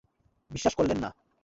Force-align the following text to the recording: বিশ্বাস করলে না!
বিশ্বাস 0.51 0.73
করলে 0.75 0.93
না! 0.95 1.09